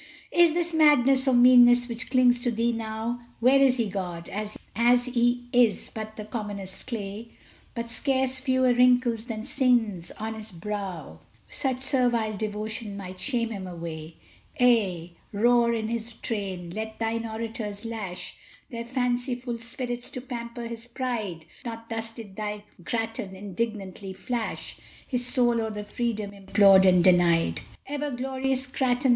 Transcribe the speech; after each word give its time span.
Is 0.31 0.49
it 0.55 0.75
madness 0.75 1.27
or 1.27 1.33
meanness 1.35 1.87
which 1.87 2.09
clings 2.09 2.39
to 2.41 2.49
thee 2.49 2.71
now? 2.71 3.21
Were 3.39 3.59
he 3.69 3.87
God 3.87 4.29
as 4.29 5.05
he 5.05 5.47
is 5.53 5.91
but 5.93 6.15
the 6.15 6.25
commonest 6.25 6.87
clay, 6.87 7.33
With 7.77 7.91
scarce 7.91 8.39
fewer 8.39 8.73
wrinkles 8.73 9.25
than 9.25 9.45
sins 9.45 10.11
on 10.17 10.33
his 10.33 10.51
brow 10.51 11.19
Such 11.51 11.83
servile 11.83 12.35
devotion 12.35 12.97
might 12.97 13.19
shame 13.19 13.51
him 13.51 13.67
away. 13.67 14.15
Ay, 14.59 15.11
roar 15.31 15.71
in 15.75 15.87
his 15.87 16.13
train! 16.13 16.71
let 16.71 16.97
thine 16.97 17.27
orators 17.27 17.85
lash 17.85 18.37
Their 18.71 18.85
fanciful 18.85 19.59
spirits 19.59 20.09
to 20.09 20.19
pamper 20.21 20.65
his 20.65 20.87
pride; 20.87 21.45
Not 21.63 21.89
thus 21.91 22.09
did 22.09 22.35
thy 22.35 22.63
Grattan 22.83 23.35
indignantly 23.35 24.13
flash 24.13 24.77
His 25.07 25.27
soul 25.27 25.61
o'er 25.61 25.69
the 25.69 25.83
freedom 25.83 26.33
implored 26.33 26.87
and 26.87 27.03
denied. 27.03 27.61
Ever 27.85 28.09
glorious 28.09 28.65
Grattan! 28.65 29.09